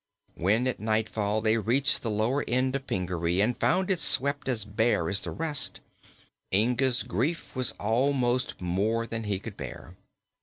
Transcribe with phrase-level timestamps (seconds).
[0.33, 4.65] When, at nightfall, they reached the lower end of Pingaree and found it swept as
[4.65, 5.79] bare as the rest,
[6.51, 9.95] Inga's grief was almost more than he could bear.